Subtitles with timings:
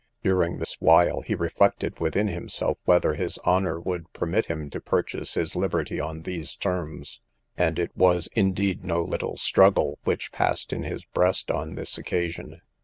[0.23, 5.35] During this while, he reflected within himself, whether his honour would permit him to purchase
[5.35, 7.21] his liberty on these terms:
[7.55, 12.61] and it was indeed no little struggle which passed in his breast on this occasion.